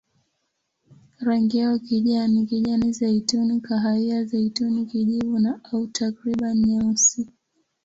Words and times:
Rangi 1.19 1.57
yao 1.57 1.79
kijani, 1.79 2.45
kijani-zeituni, 2.45 3.61
kahawia-zeituni, 3.61 4.85
kijivu 4.85 5.57
au 5.71 5.87
takriban 5.87 6.57
nyeusi. 6.57 7.27